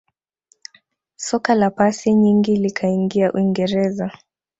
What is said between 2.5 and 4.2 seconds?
likaingia uingereza